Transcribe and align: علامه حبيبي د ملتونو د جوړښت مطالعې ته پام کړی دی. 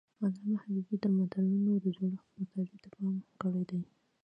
علامه 0.23 0.55
حبيبي 0.63 0.95
د 0.99 1.05
ملتونو 1.15 1.71
د 1.83 1.85
جوړښت 1.97 2.29
مطالعې 2.39 2.77
ته 2.83 2.87
پام 2.93 3.15
کړی 3.41 3.63
دی. 3.69 3.81